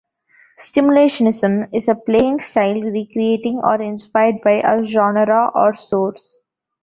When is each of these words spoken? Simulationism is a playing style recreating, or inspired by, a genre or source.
Simulationism 0.57 1.69
is 1.71 1.87
a 1.87 1.93
playing 1.93 2.39
style 2.39 2.81
recreating, 2.81 3.59
or 3.63 3.79
inspired 3.79 4.41
by, 4.43 4.53
a 4.53 4.83
genre 4.83 5.51
or 5.53 5.75
source. 5.75 6.39